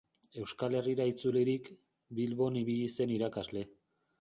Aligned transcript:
Euskal 0.43 0.77
Herrira 0.77 1.05
itzulirik, 1.11 1.69
Bilbon 2.21 2.59
ibili 2.63 2.89
zen 2.95 3.17
irakasle. 3.19 3.67